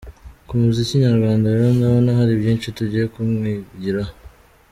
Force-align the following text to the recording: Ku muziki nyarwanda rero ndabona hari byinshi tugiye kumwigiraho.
Ku 0.47 0.53
muziki 0.61 0.95
nyarwanda 1.05 1.45
rero 1.55 1.69
ndabona 1.77 2.11
hari 2.19 2.33
byinshi 2.41 2.67
tugiye 2.77 3.05
kumwigiraho. 3.13 4.13